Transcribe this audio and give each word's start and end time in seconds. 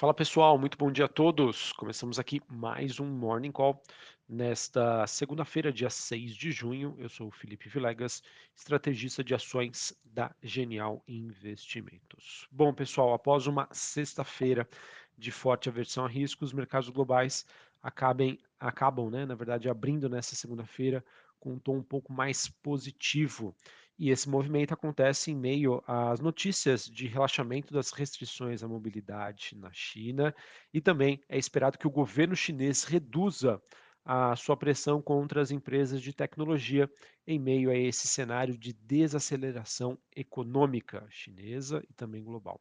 Fala 0.00 0.14
pessoal, 0.14 0.56
muito 0.56 0.78
bom 0.78 0.90
dia 0.90 1.04
a 1.04 1.08
todos. 1.08 1.74
Começamos 1.74 2.18
aqui 2.18 2.40
mais 2.48 2.98
um 2.98 3.04
Morning 3.04 3.52
Call 3.52 3.82
nesta 4.26 5.06
segunda-feira, 5.06 5.70
dia 5.70 5.90
6 5.90 6.34
de 6.34 6.50
junho. 6.50 6.94
Eu 6.96 7.10
sou 7.10 7.28
o 7.28 7.30
Felipe 7.30 7.68
Vilegas, 7.68 8.22
estrategista 8.56 9.22
de 9.22 9.34
ações 9.34 9.94
da 10.02 10.34
Genial 10.42 11.04
Investimentos. 11.06 12.48
Bom, 12.50 12.72
pessoal, 12.72 13.12
após 13.12 13.46
uma 13.46 13.68
sexta-feira 13.72 14.66
de 15.18 15.30
forte 15.30 15.68
aversão 15.68 16.06
a 16.06 16.08
riscos, 16.08 16.48
os 16.48 16.54
mercados 16.54 16.88
globais 16.88 17.44
acabem, 17.82 18.38
acabam, 18.58 19.10
né, 19.10 19.26
na 19.26 19.34
verdade, 19.34 19.68
abrindo 19.68 20.08
nessa 20.08 20.34
segunda-feira 20.34 21.04
com 21.38 21.52
um 21.52 21.58
tom 21.58 21.76
um 21.76 21.82
pouco 21.82 22.10
mais 22.10 22.48
positivo. 22.48 23.54
E 24.00 24.08
esse 24.08 24.30
movimento 24.30 24.72
acontece 24.72 25.30
em 25.30 25.36
meio 25.36 25.84
às 25.86 26.20
notícias 26.20 26.86
de 26.86 27.06
relaxamento 27.06 27.74
das 27.74 27.90
restrições 27.90 28.62
à 28.62 28.66
mobilidade 28.66 29.54
na 29.54 29.70
China 29.74 30.34
e 30.72 30.80
também 30.80 31.20
é 31.28 31.36
esperado 31.36 31.76
que 31.76 31.86
o 31.86 31.90
governo 31.90 32.34
chinês 32.34 32.82
reduza 32.82 33.60
a 34.02 34.34
sua 34.36 34.56
pressão 34.56 35.02
contra 35.02 35.42
as 35.42 35.50
empresas 35.50 36.00
de 36.00 36.14
tecnologia 36.14 36.90
em 37.26 37.38
meio 37.38 37.70
a 37.70 37.76
esse 37.76 38.08
cenário 38.08 38.56
de 38.56 38.72
desaceleração 38.72 39.98
econômica 40.16 41.06
chinesa 41.10 41.84
e 41.86 41.92
também 41.92 42.24
global. 42.24 42.58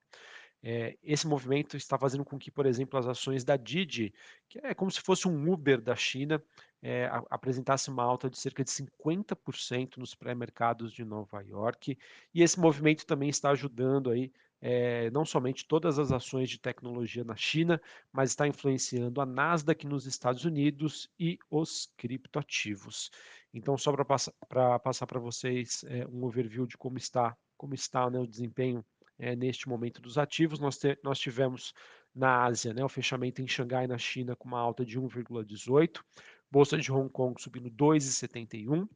É, 0.62 0.98
esse 1.02 1.26
movimento 1.26 1.78
está 1.78 1.98
fazendo 1.98 2.26
com 2.26 2.38
que, 2.38 2.52
por 2.52 2.66
exemplo, 2.66 3.00
as 3.00 3.08
ações 3.08 3.46
da 3.46 3.56
Didi, 3.56 4.14
que 4.50 4.60
é 4.60 4.74
como 4.74 4.92
se 4.92 5.00
fosse 5.00 5.26
um 5.26 5.50
Uber 5.50 5.80
da 5.80 5.96
China, 5.96 6.44
é, 6.82 7.10
apresentasse 7.30 7.90
uma 7.90 8.04
alta 8.04 8.30
de 8.30 8.38
cerca 8.38 8.64
de 8.64 8.72
50% 8.72 9.98
nos 9.98 10.16
pré-mercados 10.16 10.94
de 10.94 11.04
Nova 11.04 11.42
York. 11.42 11.98
E 12.34 12.42
esse 12.42 12.60
movimento 12.60 13.06
também 13.06 13.30
está 13.30 13.52
ajudando 13.52 14.10
aí 14.10 14.32
é, 14.62 15.10
não 15.12 15.24
somente 15.26 15.66
todas 15.66 15.98
as 16.00 16.12
ações 16.12 16.50
de 16.50 16.60
tecnologia 16.60 17.24
na 17.24 17.36
China, 17.36 17.82
mas 18.12 18.32
está 18.32 18.48
influenciando 18.48 19.22
a 19.22 19.26
Nasdaq 19.26 19.86
nos 19.88 20.06
Estados 20.06 20.44
Unidos 20.46 21.10
e 21.18 21.40
os 21.50 21.92
criptoativos. 21.98 23.10
Então, 23.54 23.78
só 23.78 23.94
para 23.94 24.80
passar 24.80 25.08
para 25.08 25.20
vocês 25.20 25.84
é, 25.88 26.06
um 26.08 26.24
overview 26.24 26.68
de 26.68 26.78
como 26.78 26.98
está, 26.98 27.36
como 27.58 27.74
está 27.74 28.10
né, 28.10 28.20
o 28.20 28.28
desempenho 28.28 28.86
é, 29.18 29.36
neste 29.36 29.68
momento 29.68 30.02
dos 30.02 30.18
ativos. 30.18 30.60
Nós, 30.60 30.78
te, 30.78 30.98
nós 31.04 31.20
tivemos 31.20 31.74
na 32.14 32.44
Ásia 32.44 32.74
né, 32.74 32.84
o 32.84 32.90
fechamento 32.90 33.42
em 33.42 33.48
Xangai, 33.48 33.88
na 33.88 33.98
China, 33.98 34.36
com 34.36 34.48
uma 34.48 34.60
alta 34.60 34.86
de 34.86 35.00
1,18, 35.00 36.02
Bolsa 36.52 36.78
de 36.78 36.92
Hong 36.92 37.10
Kong 37.10 37.42
subindo 37.42 37.70
2,71, 37.72 38.88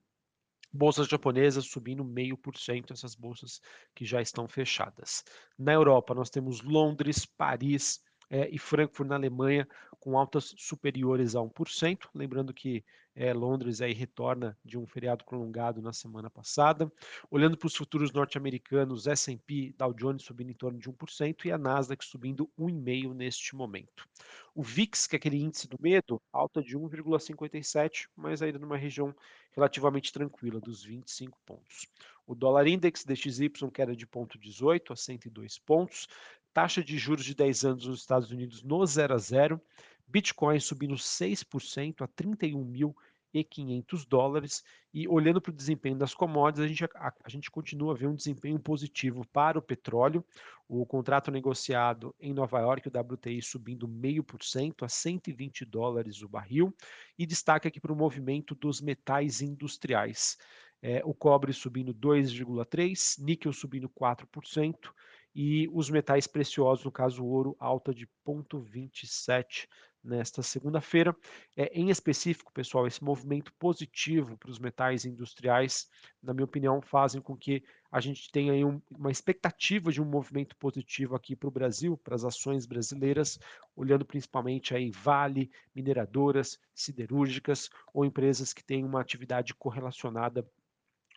bolsas 0.72 1.08
japonesas 1.08 1.66
subindo 1.66 2.04
0,5%, 2.04 2.92
essas 2.92 3.16
bolsas 3.16 3.62
que 3.94 4.06
já 4.06 4.22
estão 4.22 4.48
fechadas. 4.48 5.24
Na 5.58 5.74
Europa, 5.74 6.16
nós 6.16 6.30
temos 6.30 6.62
Londres, 6.62 7.26
Paris, 7.26 8.02
é, 8.34 8.50
e 8.50 8.58
Frankfurt 8.58 9.08
na 9.08 9.16
Alemanha 9.16 9.68
com 10.00 10.18
altas 10.18 10.56
superiores 10.58 11.36
a 11.36 11.40
1%. 11.40 12.10
Lembrando 12.16 12.52
que 12.52 12.84
é, 13.16 13.32
Londres 13.32 13.80
aí 13.80 13.94
retorna 13.94 14.58
de 14.66 14.76
um 14.76 14.88
feriado 14.88 15.24
prolongado 15.24 15.84
na 15.84 15.94
semana 15.94 16.32
passada. 16.32 16.92
Olhando 17.30 17.56
para 17.56 17.68
os 17.68 17.76
futuros 17.76 18.12
norte-americanos, 18.12 19.06
S&P, 19.06 19.76
Dow 19.78 19.94
Jones 19.94 20.24
subindo 20.24 20.50
em 20.50 20.56
torno 20.56 20.80
de 20.80 20.90
1% 20.90 21.46
e 21.46 21.52
a 21.52 21.60
Nasdaq 21.60 22.04
subindo 22.04 22.50
1,5% 22.60 23.14
neste 23.14 23.56
momento. 23.56 24.10
O 24.56 24.64
VIX, 24.64 25.06
que 25.06 25.16
é 25.16 25.18
aquele 25.18 25.38
índice 25.38 25.68
do 25.68 25.78
medo, 25.80 26.20
alta 26.32 26.60
de 26.60 26.76
1,57, 26.76 28.08
mas 28.16 28.42
ainda 28.42 28.58
numa 28.58 28.78
região 28.78 29.16
relativamente 29.52 30.12
tranquila, 30.12 30.60
dos 30.60 30.84
25 30.84 31.38
pontos. 31.46 31.88
O 32.26 32.34
dólar 32.34 32.68
index 32.68 33.04
DXY 33.04 33.52
queda 33.72 33.96
de 33.96 34.08
0,18 34.08 34.92
a 34.92 34.96
102 34.96 35.60
pontos 35.60 36.08
taxa 36.54 36.84
de 36.84 36.98
juros 36.98 37.26
de 37.26 37.34
10 37.34 37.66
anos 37.66 37.88
nos 37.88 38.02
Estados 38.02 38.32
Unidos 38.32 38.64
no 38.64 38.86
0 38.86 39.16
a 39.16 39.18
0, 39.18 39.62
Bitcoin 40.08 40.60
subindo 40.60 40.96
6% 40.96 42.02
a 42.02 42.08
31.500 42.08 44.08
dólares. 44.08 44.64
E 44.94 45.08
olhando 45.08 45.42
para 45.42 45.50
o 45.50 45.56
desempenho 45.56 45.98
das 45.98 46.14
commodities, 46.14 46.64
a 46.64 46.68
gente, 46.68 46.84
a, 46.84 47.14
a 47.24 47.30
gente 47.30 47.50
continua 47.50 47.94
a 47.94 47.98
ver 47.98 48.06
um 48.06 48.16
desempenho 48.16 48.60
positivo 48.60 49.26
para 49.34 49.58
o 49.58 49.62
petróleo, 49.62 50.24
o 50.68 50.86
contrato 50.86 51.32
negociado 51.32 52.16
em 52.20 52.32
Nova 52.32 52.60
York, 52.60 52.88
o 52.88 53.00
WTI 53.00 53.42
subindo 53.42 53.88
0,5% 53.88 54.84
a 54.84 54.90
120 54.90 55.66
dólares 55.66 56.22
o 56.22 56.30
barril, 56.30 56.72
e 57.18 57.26
destaca 57.26 57.68
aqui 57.68 57.80
para 57.80 57.92
o 57.92 57.96
movimento 57.96 58.54
dos 58.54 58.80
metais 58.80 59.42
industriais. 59.42 60.38
É, 60.80 61.02
o 61.06 61.14
cobre 61.14 61.54
subindo 61.54 61.94
2,3%, 61.94 63.24
níquel 63.24 63.54
subindo 63.54 63.90
4%, 63.90 64.94
e 65.36 65.68
os 65.74 65.90
metais 65.90 66.28
preciosos, 66.28 66.86
no 66.86 66.92
caso 66.92 67.24
o 67.24 67.28
ouro, 67.28 67.56
alta 67.60 67.94
de 67.94 68.08
0,27 68.26 69.68
nesta 70.04 70.44
segunda-feira. 70.44 71.16
É, 71.56 71.72
em 71.74 71.90
específico, 71.90 72.52
pessoal, 72.52 72.86
esse 72.86 73.04
movimento 73.04 73.54
positivo 73.54 74.38
para 74.38 74.52
os 74.52 74.60
metais 74.60 75.06
industriais, 75.06 75.88
na 76.22 76.34
minha 76.34 76.46
opinião, 76.46 76.82
fazem 76.82 77.22
com 77.22 77.38
que 77.38 77.64
a 77.92 78.02
gente 78.02 78.30
tenha 78.32 78.68
um, 78.68 78.82
uma 78.92 79.12
expectativa 79.12 79.92
de 79.92 80.02
um 80.02 80.06
movimento 80.06 80.56
positivo 80.58 81.16
aqui 81.16 81.36
para 81.36 81.48
o 81.48 81.52
Brasil, 81.52 81.96
para 81.98 82.16
as 82.16 82.26
ações 82.26 82.66
brasileiras, 82.66 83.40
olhando 83.76 84.04
principalmente 84.04 84.76
aí 84.76 84.92
Vale, 84.92 85.50
mineradoras, 85.74 86.60
siderúrgicas 86.74 87.70
ou 87.94 88.04
empresas 88.04 88.52
que 88.52 88.64
têm 88.64 88.84
uma 88.84 89.00
atividade 89.00 89.54
correlacionada 89.54 90.46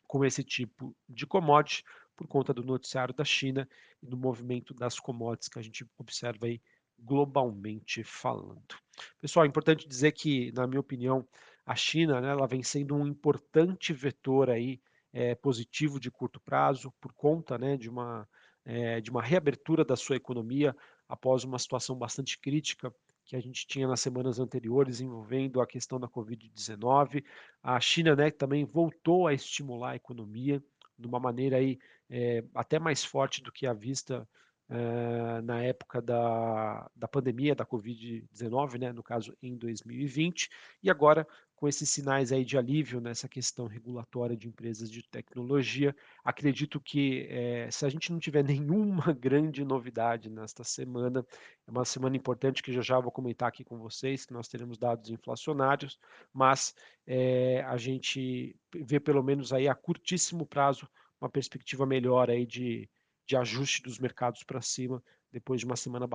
com 0.06 0.24
esse 0.24 0.44
tipo 0.44 0.94
de 1.08 1.26
commodity, 1.26 1.82
por 2.16 2.26
conta 2.26 2.52
do 2.54 2.62
noticiário 2.62 3.14
da 3.14 3.24
China 3.24 3.68
e 4.02 4.06
do 4.06 4.16
movimento 4.16 4.72
das 4.72 4.98
commodities 4.98 5.48
que 5.48 5.58
a 5.58 5.62
gente 5.62 5.86
observa 5.98 6.46
aí 6.46 6.60
globalmente 6.98 8.02
falando. 8.02 8.74
Pessoal, 9.20 9.44
é 9.44 9.48
importante 9.48 9.86
dizer 9.86 10.12
que, 10.12 10.50
na 10.52 10.66
minha 10.66 10.80
opinião, 10.80 11.26
a 11.64 11.74
China 11.74 12.20
né, 12.20 12.30
ela 12.30 12.46
vem 12.46 12.62
sendo 12.62 12.94
um 12.94 13.06
importante 13.06 13.92
vetor 13.92 14.48
aí, 14.48 14.80
é, 15.12 15.34
positivo 15.34 15.98
de 16.00 16.10
curto 16.10 16.40
prazo 16.40 16.92
por 17.00 17.12
conta 17.12 17.58
né, 17.58 17.76
de, 17.76 17.88
uma, 17.88 18.28
é, 18.64 19.00
de 19.00 19.10
uma 19.10 19.22
reabertura 19.22 19.84
da 19.84 19.96
sua 19.96 20.16
economia 20.16 20.76
após 21.08 21.44
uma 21.44 21.58
situação 21.58 21.96
bastante 21.96 22.38
crítica 22.38 22.92
que 23.24 23.34
a 23.34 23.40
gente 23.40 23.66
tinha 23.66 23.88
nas 23.88 24.00
semanas 24.00 24.38
anteriores 24.38 25.00
envolvendo 25.00 25.60
a 25.60 25.66
questão 25.66 25.98
da 25.98 26.06
Covid-19. 26.06 27.24
A 27.62 27.80
China 27.80 28.14
né, 28.14 28.30
também 28.30 28.64
voltou 28.64 29.26
a 29.26 29.34
estimular 29.34 29.90
a 29.90 29.96
economia 29.96 30.62
de 30.98 31.06
uma 31.06 31.20
maneira 31.20 31.56
aí 31.56 31.78
é, 32.10 32.44
até 32.54 32.78
mais 32.78 33.04
forte 33.04 33.42
do 33.42 33.52
que 33.52 33.66
a 33.66 33.72
vista 33.72 34.28
é, 34.68 35.40
na 35.42 35.62
época 35.62 36.02
da, 36.02 36.90
da 36.94 37.06
pandemia 37.06 37.54
da 37.54 37.64
Covid-19, 37.64 38.80
né, 38.80 38.92
no 38.92 39.02
caso 39.02 39.36
em 39.40 39.56
2020, 39.56 40.50
e 40.82 40.90
agora 40.90 41.26
com 41.56 41.66
esses 41.66 41.88
sinais 41.88 42.32
aí 42.32 42.44
de 42.44 42.58
alívio 42.58 43.00
nessa 43.00 43.26
questão 43.26 43.66
regulatória 43.66 44.36
de 44.36 44.46
empresas 44.46 44.90
de 44.90 45.02
tecnologia, 45.02 45.96
acredito 46.22 46.78
que 46.78 47.26
é, 47.30 47.70
se 47.70 47.86
a 47.86 47.88
gente 47.88 48.12
não 48.12 48.18
tiver 48.18 48.44
nenhuma 48.44 49.12
grande 49.12 49.64
novidade 49.64 50.28
nesta 50.28 50.62
semana, 50.62 51.24
é 51.66 51.70
uma 51.70 51.84
semana 51.84 52.16
importante 52.16 52.62
que 52.62 52.72
já 52.72 52.82
já 52.82 53.00
vou 53.00 53.10
comentar 53.10 53.48
aqui 53.48 53.64
com 53.64 53.78
vocês, 53.78 54.26
que 54.26 54.34
nós 54.34 54.48
teremos 54.48 54.76
dados 54.76 55.10
inflacionários, 55.10 55.98
mas 56.32 56.74
é, 57.06 57.62
a 57.66 57.76
gente 57.78 58.54
vê 58.74 59.00
pelo 59.00 59.22
menos 59.22 59.52
aí 59.52 59.66
a 59.66 59.74
curtíssimo 59.74 60.44
prazo 60.44 60.86
uma 61.18 61.30
perspectiva 61.30 61.86
melhor 61.86 62.28
aí 62.28 62.44
de, 62.44 62.88
de 63.26 63.36
ajuste 63.36 63.82
dos 63.82 63.98
mercados 63.98 64.42
para 64.42 64.60
cima 64.60 65.02
depois 65.32 65.60
de 65.60 65.66
uma 65.66 65.76
semana 65.76 66.08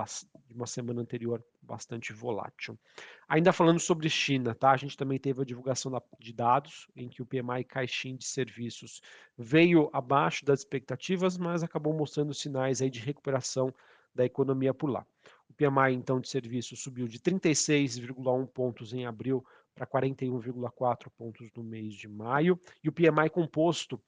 de 0.48 0.56
uma 0.56 0.66
semana 0.66 1.02
anterior 1.02 1.44
bastante 1.62 2.12
volátil. 2.12 2.80
Ainda 3.28 3.54
falando 3.54 3.80
sobre 3.80 4.10
China, 4.10 4.56
tá? 4.56 4.72
A 4.72 4.78
gente 4.78 4.98
também 4.98 5.20
teve 5.20 5.42
a 5.42 5.46
divulgação 5.46 5.92
de 6.20 6.34
dados 6.34 6.88
em 6.96 7.08
que 7.08 7.22
o 7.22 7.26
PMI 7.26 7.64
Caixin 7.64 8.16
de 8.16 8.26
serviços 8.26 9.02
veio 9.38 9.90
abaixo 9.94 10.44
das 10.44 10.62
expectativas, 10.62 11.38
mas 11.38 11.62
acabou 11.62 11.94
mostrando 11.94 12.34
sinais 12.34 12.82
aí 12.82 12.90
de 12.90 13.00
recuperação 13.00 13.74
da 14.16 14.26
economia 14.26 14.74
por 14.74 14.90
lá. 14.90 15.06
O 15.48 15.54
PMI 15.54 15.94
então 15.94 16.20
de 16.20 16.30
serviços 16.30 16.82
subiu 16.82 17.08
de 17.08 17.20
36,1 17.20 18.48
pontos 18.48 18.94
em 18.94 19.06
abril 19.06 19.46
para 19.76 19.86
41,4 19.86 21.10
pontos 21.18 21.50
no 21.56 21.64
mês 21.64 21.94
de 21.94 22.08
maio, 22.08 22.60
e 22.84 22.90
o 22.90 22.92
PMI 22.92 23.30
composto 23.30 24.02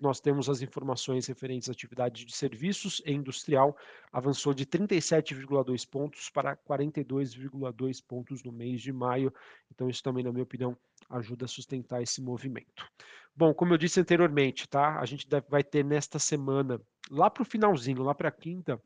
nós 0.00 0.20
temos 0.20 0.48
as 0.48 0.62
informações 0.62 1.26
referentes 1.26 1.68
à 1.68 1.72
atividade 1.72 2.24
de 2.24 2.34
serviços 2.34 3.02
e 3.04 3.12
industrial, 3.12 3.76
avançou 4.12 4.54
de 4.54 4.64
37,2 4.64 5.88
pontos 5.88 6.30
para 6.30 6.56
42,2 6.56 8.02
pontos 8.06 8.42
no 8.42 8.52
mês 8.52 8.80
de 8.80 8.92
maio. 8.92 9.32
Então, 9.70 9.88
isso 9.88 10.02
também, 10.02 10.24
na 10.24 10.32
minha 10.32 10.42
opinião, 10.44 10.76
ajuda 11.08 11.44
a 11.44 11.48
sustentar 11.48 12.02
esse 12.02 12.22
movimento. 12.22 12.86
Bom, 13.34 13.52
como 13.54 13.74
eu 13.74 13.78
disse 13.78 14.00
anteriormente, 14.00 14.68
tá? 14.68 14.98
A 15.00 15.06
gente 15.06 15.28
deve, 15.28 15.46
vai 15.48 15.64
ter 15.64 15.84
nesta 15.84 16.18
semana, 16.18 16.80
lá 17.10 17.30
para 17.30 17.42
o 17.42 17.46
finalzinho, 17.46 18.02
lá 18.02 18.14
para 18.14 18.28
a 18.28 18.32
quinta, 18.32 18.80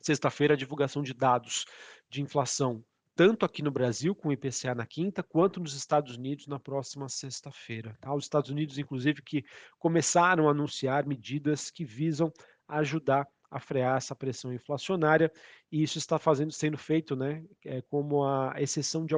sexta-feira, 0.00 0.54
a 0.54 0.56
divulgação 0.56 1.02
de 1.02 1.12
dados 1.12 1.64
de 2.08 2.22
inflação 2.22 2.84
tanto 3.16 3.46
aqui 3.46 3.62
no 3.62 3.70
Brasil, 3.70 4.14
com 4.14 4.28
o 4.28 4.32
IPCA 4.32 4.74
na 4.74 4.86
quinta, 4.86 5.22
quanto 5.22 5.58
nos 5.58 5.74
Estados 5.74 6.16
Unidos 6.16 6.46
na 6.46 6.60
próxima 6.60 7.08
sexta-feira. 7.08 7.96
Tá? 8.00 8.14
Os 8.14 8.24
Estados 8.24 8.50
Unidos, 8.50 8.78
inclusive, 8.78 9.22
que 9.22 9.42
começaram 9.78 10.46
a 10.46 10.50
anunciar 10.50 11.06
medidas 11.06 11.70
que 11.70 11.84
visam 11.84 12.30
ajudar 12.68 13.26
a 13.50 13.60
frear 13.60 13.96
essa 13.96 14.14
pressão 14.14 14.52
inflacionária, 14.52 15.32
e 15.70 15.82
isso 15.82 15.98
está 15.98 16.18
fazendo, 16.18 16.52
sendo 16.52 16.76
feito, 16.76 17.14
né, 17.16 17.44
é, 17.64 17.80
como 17.82 18.24
a 18.24 18.54
exceção 18.58 19.06
de, 19.06 19.14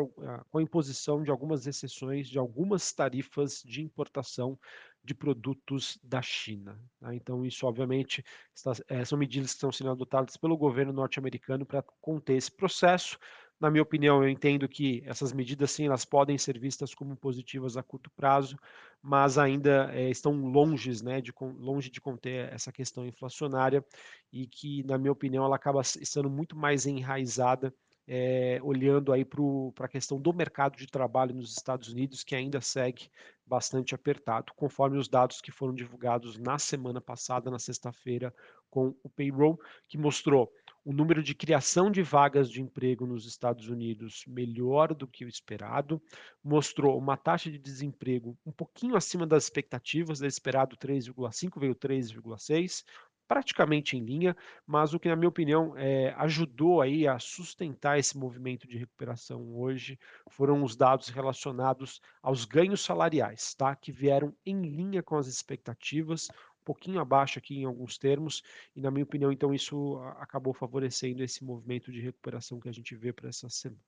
com 0.51 0.59
a 0.59 0.63
imposição 0.63 1.23
de 1.23 1.31
algumas 1.31 1.67
exceções 1.67 2.29
de 2.29 2.39
algumas 2.39 2.93
tarifas 2.93 3.63
de 3.65 3.83
importação 3.83 4.59
de 5.03 5.15
produtos 5.15 5.99
da 6.03 6.21
China. 6.21 6.79
Tá? 7.01 7.15
Então, 7.15 7.45
isso, 7.45 7.67
obviamente, 7.67 8.23
está, 8.55 8.73
é, 8.89 9.05
são 9.05 9.19
medidas 9.19 9.51
que 9.51 9.57
estão 9.57 9.73
sendo 9.73 9.91
adotadas 9.91 10.37
pelo 10.37 10.57
governo 10.57 10.93
norte-americano 10.93 11.65
para 11.65 11.83
conter 12.01 12.37
esse 12.37 12.55
processo. 12.55 13.19
Na 13.61 13.71
minha 13.71 13.83
opinião, 13.83 14.23
eu 14.23 14.29
entendo 14.29 14.69
que 14.69 15.03
essas 15.05 15.33
medidas, 15.33 15.73
sim, 15.73 15.87
elas 15.87 16.05
podem 16.05 16.39
ser 16.39 16.59
vistas 16.59 16.95
como 16.95 17.17
positivas 17.17 17.77
a 17.77 17.83
curto 17.83 18.09
prazo, 18.11 18.57
mas 19.03 19.37
ainda 19.37 19.91
é, 19.93 20.09
estão 20.09 20.33
longe, 20.47 21.03
né, 21.03 21.21
de, 21.21 21.33
longe 21.41 21.91
de 21.91 22.01
conter 22.01 22.53
essa 22.53 22.71
questão 22.71 23.05
inflacionária 23.05 23.85
e 24.33 24.47
que, 24.47 24.85
na 24.85 24.97
minha 24.97 25.13
opinião, 25.13 25.45
ela 25.45 25.57
acaba 25.57 25.81
estando 25.81 26.31
muito 26.31 26.57
mais 26.57 26.87
enraizada 26.87 27.75
é, 28.11 28.59
olhando 28.63 29.13
aí 29.13 29.23
para 29.23 29.85
a 29.85 29.89
questão 29.89 30.19
do 30.19 30.33
mercado 30.33 30.79
de 30.79 30.87
trabalho 30.87 31.35
nos 31.35 31.53
Estados 31.53 31.91
Unidos, 31.91 32.25
que 32.25 32.35
ainda 32.35 32.59
segue 32.59 33.11
bastante 33.47 33.95
apertado, 33.95 34.53
conforme 34.57 34.97
os 34.97 35.09
dados 35.09 35.43
que 35.43 35.53
foram 35.53 35.75
divulgados 35.75 36.39
na 36.39 36.59
semana 36.59 37.03
passada, 37.03 37.51
na 37.51 37.59
sexta-feira, 37.59 38.35
com 38.71 38.95
o 39.03 39.11
payroll, 39.11 39.61
que 39.87 39.99
mostrou 39.99 40.51
o 40.89 40.93
número 40.95 41.23
de 41.23 41.35
criação 41.35 41.91
de 41.91 42.03
vagas 42.03 42.51
de 42.51 42.63
emprego 42.63 43.07
nos 43.07 43.27
Estados 43.27 43.69
Unidos 43.69 44.25
melhor 44.27 44.95
do 44.95 45.07
que 45.07 45.23
o 45.23 45.29
esperado, 45.29 46.01
mostrou 46.43 46.97
uma 46.97 47.15
taxa 47.15 47.51
de 47.51 47.59
desemprego 47.59 48.39
um 48.47 48.51
pouquinho 48.51 48.97
acima 48.97 49.27
das 49.27 49.45
expectativas, 49.45 50.19
da 50.19 50.27
esperado 50.27 50.79
3,5 50.79 51.61
veio 51.61 51.75
3,6, 51.75 52.85
praticamente 53.29 53.99
em 53.99 54.01
linha, 54.03 54.35
mas 54.67 54.95
o 54.95 54.99
que, 54.99 55.11
na 55.11 55.15
minha 55.15 55.29
opinião, 55.29 55.77
é, 55.77 56.15
ajudou 56.17 56.81
aí 56.81 57.07
a 57.07 57.19
sustentar 57.19 57.99
esse 57.99 58.17
movimento 58.17 58.67
de 58.67 58.79
recuperação 58.79 59.59
hoje 59.59 59.99
foram 60.31 60.65
os 60.65 60.75
dados 60.75 61.09
relacionados 61.11 62.01
aos 62.23 62.47
ganhos 62.47 62.81
salariais, 62.81 63.55
tá? 63.55 63.77
Que 63.77 63.93
vieram 63.93 64.35
em 64.47 64.63
linha 64.63 65.03
com 65.03 65.19
as 65.19 65.27
expectativas, 65.27 66.29
pouquinho 66.69 67.01
abaixo 67.01 67.39
aqui 67.39 67.57
em 67.57 67.65
alguns 67.65 67.97
termos, 67.97 68.43
e 68.77 68.81
na 68.83 68.91
minha 68.91 69.05
opinião, 69.05 69.33
então, 69.33 69.55
isso 69.55 69.97
acabou 70.19 70.53
favorecendo 70.53 71.23
esse 71.23 71.43
movimento 71.43 71.91
de 71.91 71.99
recuperação 71.99 72.61
que 72.61 72.69
a 72.69 72.73
gente 72.73 72.95
vê 72.95 73.11
para 73.11 73.31
essa 73.31 73.49
semana. 73.49 73.81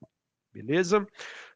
Beleza? 0.51 1.07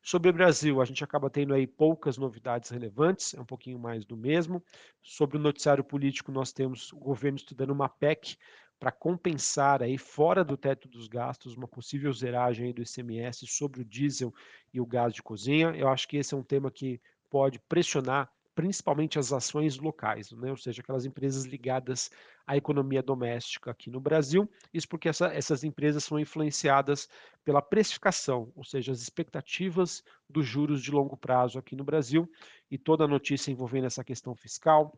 Sobre 0.04 0.30
o 0.30 0.33
Brasil, 0.33 0.80
a 0.80 0.86
gente 0.86 1.04
acaba 1.04 1.30
tendo 1.30 1.54
aí 1.54 1.66
poucas 1.68 2.16
novidades 2.18 2.69
relevantes, 2.69 3.33
é 3.33 3.42
um 3.42 3.45
pouquinho 3.45 3.80
mais 3.80 4.06
do 4.06 4.16
mesmo. 4.16 4.63
Sobre 5.01 5.36
o 5.36 5.39
noticiário 5.39 5.83
político, 5.83 6.31
nós 6.31 6.54
temos 6.54 6.94
o 6.94 6.98
governo 6.98 7.38
estudando 7.38 7.71
uma 7.71 7.89
PEC 7.89 8.38
para 8.80 8.92
compensar 8.92 9.81
aí 9.81 9.98
fora 9.98 10.45
do 10.45 10.56
teto 10.56 10.88
dos 10.88 11.07
gastos 11.07 11.56
uma 11.56 11.68
possível 11.68 12.13
zeragem 12.13 12.71
do 12.71 12.83
ICMS 12.83 13.48
sobre 13.48 13.81
o 13.81 13.86
diesel 13.86 14.33
e 14.71 14.80
o 14.80 14.86
gás 14.86 15.13
de 15.13 15.24
cozinha. 15.24 15.74
Eu 15.75 15.89
acho 15.89 16.07
que 16.07 16.18
esse 16.18 16.33
é 16.33 16.38
um 16.38 16.44
tema 16.44 16.69
que 16.69 17.01
pode 17.30 17.60
pressionar 17.68 18.30
principalmente 18.56 19.19
as 19.19 19.34
ações 19.34 19.78
locais, 19.78 20.31
né? 20.31 20.50
ou 20.50 20.56
seja, 20.56 20.81
aquelas 20.81 21.06
empresas 21.06 21.44
ligadas 21.44 22.10
à 22.48 22.56
economia 22.56 23.04
doméstica 23.04 23.69
aqui 23.69 23.92
no 23.92 24.00
Brasil. 24.00 24.50
Isso 24.74 24.88
porque 24.88 25.10
essa, 25.10 25.28
essas 25.28 25.66
empresas 25.66 26.06
são 26.06 26.18
influenciadas 26.18 27.10
pela 27.44 27.62
precificação, 27.62 28.52
ou 28.56 28.63
seja, 28.63 28.94
as 28.94 29.02
expectativas 29.02 30.02
dos 30.30 30.48
juros 30.48 30.81
de 30.81 30.90
longo 30.90 31.18
prazo 31.18 31.60
aqui 31.60 31.75
no 31.75 31.84
Brasil 31.84 32.31
e 32.72 32.78
toda 32.78 33.04
a 33.04 33.07
notícia 33.07 33.52
envolvendo 33.52 33.88
essa 33.88 34.04
questão 34.04 34.34
fiscal, 34.34 34.98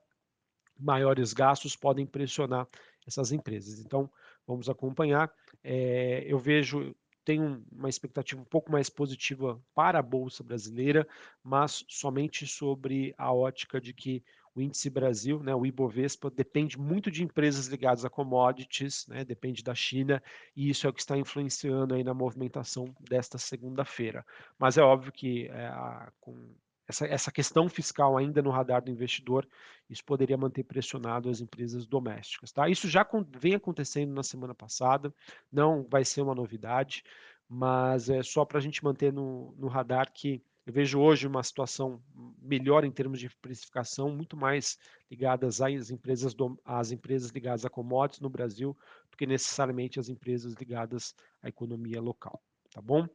maiores 0.80 1.33
gastos 1.33 1.75
podem 1.75 2.06
pressionar 2.06 2.68
essas 3.07 3.31
empresas. 3.31 3.80
Então, 3.80 4.09
vamos 4.45 4.69
acompanhar. 4.69 5.31
É, 5.63 6.24
eu 6.27 6.38
vejo 6.38 6.95
tem 7.27 7.62
uma 7.69 7.89
expectativa 7.89 8.39
um 8.41 8.45
pouco 8.45 8.71
mais 8.71 8.89
positiva 8.89 9.62
para 9.75 10.00
a 10.00 10.01
Bolsa 10.01 10.45
Brasileira, 10.45 11.06
mas 11.44 11.83
somente 11.89 12.47
sobre 12.47 13.13
a 13.18 13.33
ótica 13.33 13.81
de 13.81 13.94
que 13.94 14.24
o 14.56 14.62
índice 14.62 14.89
Brasil, 14.89 15.44
né, 15.44 15.53
o 15.53 15.65
Ibovespa, 15.65 16.31
depende 16.31 16.79
muito 16.79 17.12
de 17.12 17.25
empresas 17.25 17.68
ligadas 17.68 18.06
a 18.06 18.09
commodities, 18.09 19.06
né, 19.07 19.25
depende 19.25 19.62
da 19.62 19.75
China, 19.75 20.24
e 20.56 20.69
isso 20.69 20.88
é 20.88 20.89
o 20.89 20.94
que 20.94 21.01
está 21.01 21.18
influenciando 21.18 21.95
aí 21.95 22.03
na 22.03 22.13
movimentação 22.13 22.95
desta 23.01 23.38
segunda-feira. 23.38 24.25
Mas 24.57 24.77
é 24.77 24.81
óbvio 24.81 25.12
que 25.12 25.47
é, 25.50 25.65
a, 25.65 26.09
com 26.21 26.56
essa, 26.88 27.06
essa 27.06 27.31
questão 27.31 27.68
fiscal 27.68 28.18
ainda 28.18 28.42
no 28.42 28.50
radar 28.50 28.81
do 28.81 28.92
investidor, 28.92 29.48
isso 29.89 30.04
poderia 30.04 30.38
manter 30.38 30.63
pressionado 30.63 31.30
as 31.30 31.42
empresas 31.42 31.86
domésticas. 31.86 32.51
Tá? 32.51 32.69
Isso 32.69 32.88
já 32.88 33.06
vem 33.38 33.56
acontecendo 33.56 34.13
na 34.13 34.24
semana 34.24 34.56
passada, 34.56 35.13
não 35.51 35.86
vai 35.89 36.06
ser 36.06 36.22
uma 36.22 36.34
novidade, 36.34 37.04
mas 37.50 38.10
é 38.10 38.24
só 38.24 38.45
para 38.45 38.57
a 38.57 38.62
gente 38.62 38.84
manter 38.84 39.12
no, 39.12 39.54
no 39.57 39.68
radar 39.68 40.12
que 40.13 40.42
eu 40.66 40.74
vejo 40.74 41.00
hoje 41.00 41.25
uma 41.25 41.42
situação 41.44 42.04
melhor 42.42 42.84
em 42.84 42.92
termos 42.92 43.22
de 43.22 43.30
precificação, 43.42 44.12
muito 44.12 44.36
mais 44.36 44.78
ligadas 45.10 45.62
às 45.62 45.90
empresas, 45.90 46.36
às 46.66 46.92
empresas 46.92 47.31
ligadas 47.31 47.63
a 47.63 47.69
commodities 47.69 48.19
no 48.19 48.30
Brasil 48.30 48.78
do 49.10 49.16
que 49.16 49.25
necessariamente 49.25 49.98
as 49.98 50.10
empresas 50.10 50.54
ligadas 50.56 51.16
à 51.42 51.48
economia 51.48 52.01
local 52.01 52.42
tá 52.77 52.81
bom? 52.81 53.07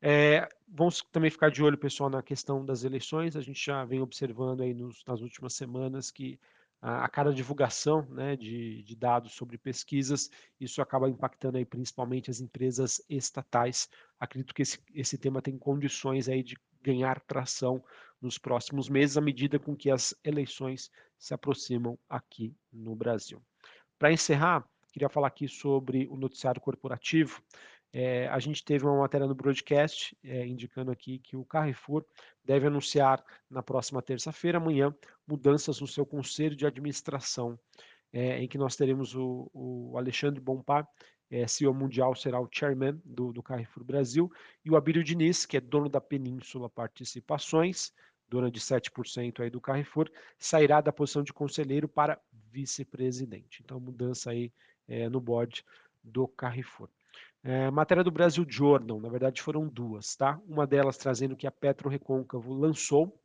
É, 0.00 0.48
vamos 0.68 1.02
também 1.10 1.28
ficar 1.28 1.50
de 1.50 1.60
olho, 1.62 1.76
pessoal, 1.76 2.08
na 2.08 2.22
questão 2.22 2.64
das 2.64 2.84
eleições. 2.84 3.34
A 3.34 3.40
gente 3.40 3.64
já 3.64 3.84
vem 3.84 4.00
observando 4.00 4.60
aí 4.60 4.72
nos, 4.72 5.02
nas 5.04 5.20
últimas 5.20 5.54
semanas 5.54 6.12
que 6.12 6.38
a, 6.80 7.04
a 7.04 7.08
cada 7.08 7.32
divulgação 7.34 8.06
né, 8.10 8.36
de, 8.36 8.84
de, 8.84 8.94
dados 8.94 9.32
sobre 9.32 9.58
pesquisas, 9.58 10.30
isso 10.60 10.80
acaba 10.80 11.08
impactando 11.08 11.58
aí 11.58 11.64
principalmente 11.64 12.30
as 12.30 12.40
empresas 12.40 13.02
estatais. 13.08 13.88
Acredito 14.20 14.54
que 14.54 14.62
esse, 14.62 14.78
esse 14.94 15.18
tema 15.18 15.42
tem 15.42 15.58
condições 15.58 16.28
aí 16.28 16.44
de 16.44 16.56
ganhar 16.80 17.20
tração 17.22 17.82
nos 18.20 18.38
próximos 18.38 18.88
meses, 18.88 19.16
à 19.16 19.20
medida 19.20 19.58
com 19.58 19.76
que 19.76 19.90
as 19.90 20.14
eleições 20.22 20.92
se 21.18 21.34
aproximam 21.34 21.98
aqui 22.08 22.54
no 22.72 22.94
Brasil. 22.94 23.42
Para 23.98 24.12
encerrar, 24.12 24.64
queria 24.92 25.08
falar 25.08 25.26
aqui 25.26 25.48
sobre 25.48 26.06
o 26.08 26.16
noticiário 26.16 26.60
corporativo. 26.60 27.42
É, 27.92 28.28
a 28.28 28.38
gente 28.38 28.64
teve 28.64 28.84
uma 28.84 28.98
matéria 28.98 29.26
no 29.26 29.34
broadcast 29.34 30.16
é, 30.22 30.46
indicando 30.46 30.90
aqui 30.90 31.18
que 31.18 31.36
o 31.36 31.44
Carrefour 31.44 32.04
deve 32.44 32.66
anunciar 32.66 33.24
na 33.48 33.62
próxima 33.62 34.02
terça-feira, 34.02 34.58
amanhã, 34.58 34.94
mudanças 35.26 35.80
no 35.80 35.86
seu 35.86 36.04
conselho 36.04 36.54
de 36.54 36.66
administração, 36.66 37.58
é, 38.12 38.42
em 38.42 38.48
que 38.48 38.58
nós 38.58 38.76
teremos 38.76 39.14
o, 39.14 39.50
o 39.54 39.96
Alexandre 39.96 40.40
Bompar, 40.40 40.86
é, 41.30 41.46
CEO 41.46 41.74
mundial, 41.74 42.14
será 42.14 42.40
o 42.40 42.48
chairman 42.50 43.00
do, 43.04 43.32
do 43.32 43.42
Carrefour 43.42 43.84
Brasil, 43.84 44.30
e 44.64 44.70
o 44.70 44.76
Abílio 44.76 45.04
Diniz, 45.04 45.46
que 45.46 45.56
é 45.56 45.60
dono 45.60 45.88
da 45.88 46.00
Península 46.00 46.68
Participações, 46.68 47.92
dona 48.28 48.50
de 48.50 48.60
7% 48.60 49.40
aí 49.40 49.50
do 49.50 49.60
Carrefour, 49.60 50.10
sairá 50.38 50.82
da 50.82 50.92
posição 50.92 51.22
de 51.22 51.32
conselheiro 51.32 51.88
para 51.88 52.20
vice-presidente. 52.50 53.62
Então, 53.62 53.80
mudança 53.80 54.30
aí 54.30 54.52
no 55.10 55.20
board 55.20 55.64
do 56.02 56.28
Carrefour. 56.28 56.90
É, 57.44 57.70
matéria 57.70 58.02
do 58.02 58.10
Brasil 58.10 58.44
Journal, 58.48 59.00
na 59.00 59.08
verdade 59.08 59.40
foram 59.40 59.68
duas, 59.68 60.16
tá? 60.16 60.40
Uma 60.46 60.66
delas 60.66 60.96
trazendo 60.96 61.36
que 61.36 61.46
a 61.46 61.52
Petro 61.52 61.88
Recôncavo 61.88 62.52
lançou 62.52 63.16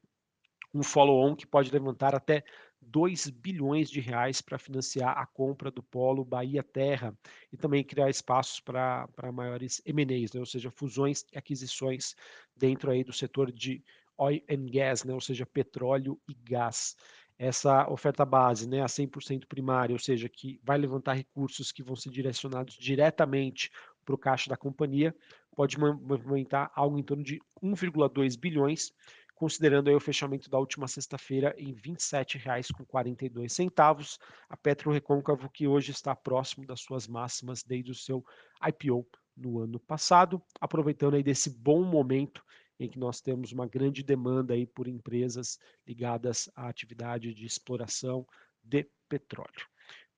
um 0.74 0.84
follow-on 0.84 1.36
que 1.36 1.46
pode 1.46 1.72
levantar 1.72 2.15
até 2.15 2.43
2 2.82 3.29
bilhões 3.29 3.89
de 3.89 4.00
reais 4.00 4.41
para 4.41 4.58
financiar 4.58 5.17
a 5.17 5.25
compra 5.25 5.72
do 5.72 5.82
polo 5.82 6.25
Bahia 6.25 6.63
Terra 6.63 7.15
e 7.51 7.58
também 7.58 7.84
criar 7.84 8.10
espaços 8.10 8.60
para 8.60 9.08
maiores 9.32 9.82
M&As, 9.86 10.34
né? 10.34 10.39
ou 10.39 10.46
seja, 10.46 10.72
fusões 10.72 11.25
e 11.32 11.38
aquisições 11.38 12.15
dentro 12.55 12.91
aí 12.91 13.03
do 13.03 13.13
setor 13.13 13.51
de 13.51 13.84
oil 14.17 14.43
and 14.50 14.65
gas, 14.72 15.03
né? 15.03 15.13
ou 15.13 15.22
seja, 15.22 15.46
petróleo 15.46 16.20
e 16.27 16.34
gás 16.34 16.96
essa 17.38 17.89
oferta 17.89 18.24
base, 18.24 18.70
né, 18.70 18.82
a 18.82 18.88
100% 18.88 19.48
primária, 19.48 19.93
ou 19.93 20.00
seja, 20.00 20.29
que 20.29 20.60
vai 20.63 20.77
levantar 20.77 21.13
recursos 21.13 21.72
que 21.72 21.84
vão 21.84 21.96
ser 21.96 22.10
direcionados 22.10 22.75
diretamente 22.75 23.72
para 24.03 24.15
o 24.15 24.17
caixa 24.17 24.50
da 24.50 24.57
companhia, 24.57 25.15
pode 25.55 25.79
movimentar 25.79 26.72
algo 26.75 26.98
em 26.98 27.03
torno 27.03 27.24
de 27.24 27.39
1,2 27.62 28.36
bilhões, 28.38 28.91
considerando 29.36 29.91
o 29.91 30.00
fechamento 30.00 30.50
da 30.50 30.57
última 30.57 30.88
sexta-feira 30.88 31.53
em 31.57 31.74
R$ 31.74 31.81
27,42. 31.81 34.17
A 34.50 34.57
Petro 34.57 34.91
Recôncavo, 34.91 35.50
que 35.50 35.67
hoje 35.67 35.91
está 35.91 36.15
próximo 36.15 36.65
das 36.65 36.81
suas 36.81 37.07
máximas 37.07 37.63
desde 37.63 37.91
o 37.91 37.95
seu 37.95 38.25
IPO 38.65 39.05
no 39.36 39.60
ano 39.60 39.79
passado, 39.79 40.41
aproveitando 40.62 41.15
aí 41.15 41.24
desse 41.24 41.50
bom 41.50 41.83
momento 41.83 42.43
em 42.79 42.89
que 42.89 43.00
nós 43.00 43.22
temos 43.22 43.51
uma 43.51 43.67
grande 43.67 44.03
demanda 44.03 44.53
aí 44.53 44.65
por 44.65 44.88
empresas 44.88 45.60
ligadas 45.88 46.50
à 46.55 46.67
atividade 46.67 47.33
de 47.33 47.45
exploração 47.45 48.25
de 48.63 48.88
petróleo. 49.07 49.67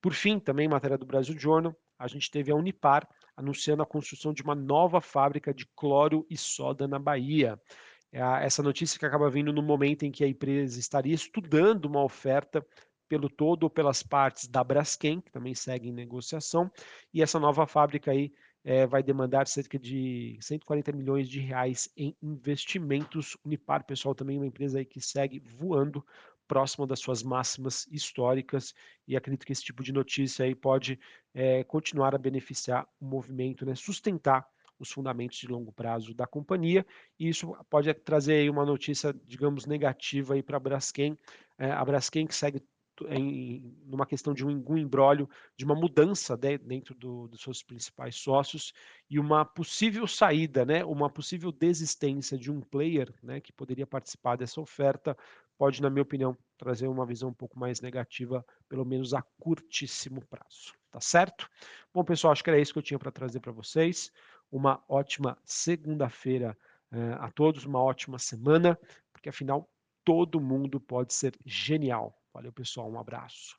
Por 0.00 0.14
fim, 0.14 0.38
também 0.38 0.68
matéria 0.68 0.98
do 0.98 1.06
Brasil 1.06 1.38
Journal, 1.38 1.76
a 1.98 2.06
gente 2.06 2.30
teve 2.30 2.50
a 2.50 2.54
Unipar 2.54 3.08
anunciando 3.36 3.82
a 3.82 3.86
construção 3.86 4.32
de 4.32 4.42
uma 4.42 4.54
nova 4.54 5.00
fábrica 5.00 5.52
de 5.52 5.66
cloro 5.76 6.26
e 6.30 6.36
soda 6.36 6.88
na 6.88 6.98
Bahia. 6.98 7.60
É 8.12 8.20
essa 8.44 8.62
notícia 8.62 8.98
que 8.98 9.04
acaba 9.04 9.28
vindo 9.28 9.52
no 9.52 9.62
momento 9.62 10.04
em 10.04 10.10
que 10.10 10.24
a 10.24 10.28
empresa 10.28 10.78
estaria 10.80 11.14
estudando 11.14 11.84
uma 11.84 12.02
oferta 12.02 12.66
pelo 13.08 13.28
todo 13.28 13.64
ou 13.64 13.70
pelas 13.70 14.02
partes 14.02 14.48
da 14.48 14.64
Braskem, 14.64 15.20
que 15.20 15.30
também 15.30 15.54
segue 15.54 15.88
em 15.88 15.92
negociação, 15.92 16.70
e 17.12 17.22
essa 17.22 17.38
nova 17.38 17.66
fábrica 17.66 18.10
aí 18.10 18.32
é, 18.64 18.84
vai 18.84 19.00
demandar 19.00 19.46
cerca 19.46 19.78
de 19.78 20.36
140 20.40 20.90
milhões 20.90 21.28
de 21.28 21.38
reais 21.38 21.88
em 21.96 22.16
investimentos. 22.20 23.36
Unipar, 23.44 23.84
pessoal, 23.84 24.12
também 24.12 24.36
é 24.36 24.40
uma 24.40 24.46
empresa 24.46 24.78
aí 24.78 24.84
que 24.84 25.00
segue 25.00 25.38
voando 25.38 26.04
próximo 26.46 26.86
das 26.86 27.00
suas 27.00 27.22
máximas 27.22 27.86
históricas 27.90 28.74
e 29.06 29.16
acredito 29.16 29.44
que 29.44 29.52
esse 29.52 29.62
tipo 29.62 29.82
de 29.82 29.92
notícia 29.92 30.44
aí 30.44 30.54
pode 30.54 30.98
é, 31.34 31.64
continuar 31.64 32.14
a 32.14 32.18
beneficiar 32.18 32.86
o 33.00 33.04
movimento, 33.04 33.64
né, 33.64 33.74
sustentar 33.74 34.46
os 34.78 34.90
fundamentos 34.90 35.38
de 35.38 35.46
longo 35.46 35.72
prazo 35.72 36.14
da 36.14 36.26
companhia 36.26 36.86
e 37.18 37.28
isso 37.28 37.56
pode 37.70 37.92
trazer 37.94 38.34
aí 38.34 38.50
uma 38.50 38.64
notícia, 38.64 39.14
digamos, 39.24 39.66
negativa 39.66 40.34
aí 40.34 40.42
para 40.42 40.56
a 40.56 40.60
Braskem, 40.60 41.18
é, 41.58 41.70
a 41.70 41.84
Braskem 41.84 42.26
que 42.26 42.34
segue 42.34 42.62
em 43.08 43.76
numa 43.84 44.06
questão 44.06 44.32
de 44.32 44.46
um, 44.46 44.64
um 44.68 44.78
embrólio, 44.78 45.28
de 45.56 45.64
uma 45.64 45.74
mudança 45.74 46.36
de, 46.36 46.56
dentro 46.58 46.94
do, 46.94 47.28
dos 47.28 47.40
seus 47.40 47.62
principais 47.62 48.16
sócios 48.16 48.72
e 49.10 49.18
uma 49.18 49.44
possível 49.44 50.06
saída, 50.06 50.64
né, 50.64 50.84
uma 50.84 51.10
possível 51.10 51.52
desistência 51.52 52.38
de 52.38 52.50
um 52.50 52.60
player 52.60 53.12
né, 53.22 53.40
que 53.40 53.52
poderia 53.52 53.86
participar 53.86 54.36
dessa 54.36 54.60
oferta, 54.60 55.16
pode, 55.58 55.82
na 55.82 55.90
minha 55.90 56.02
opinião, 56.02 56.36
trazer 56.56 56.86
uma 56.88 57.06
visão 57.06 57.30
um 57.30 57.34
pouco 57.34 57.58
mais 57.58 57.80
negativa, 57.80 58.44
pelo 58.68 58.84
menos 58.84 59.14
a 59.14 59.22
curtíssimo 59.38 60.24
prazo. 60.26 60.74
Tá 60.90 61.00
certo? 61.00 61.48
Bom, 61.92 62.04
pessoal, 62.04 62.32
acho 62.32 62.42
que 62.42 62.50
era 62.50 62.58
isso 62.58 62.72
que 62.72 62.78
eu 62.78 62.82
tinha 62.82 62.98
para 62.98 63.10
trazer 63.10 63.40
para 63.40 63.52
vocês. 63.52 64.10
Uma 64.50 64.82
ótima 64.88 65.36
segunda-feira 65.44 66.56
eh, 66.92 67.16
a 67.20 67.30
todos, 67.30 67.64
uma 67.64 67.82
ótima 67.82 68.18
semana, 68.18 68.78
porque 69.12 69.28
afinal 69.28 69.68
todo 70.04 70.40
mundo 70.40 70.80
pode 70.80 71.12
ser 71.12 71.34
genial. 71.44 72.16
Valeu, 72.32 72.52
pessoal. 72.52 72.90
Um 72.90 72.98
abraço. 72.98 73.58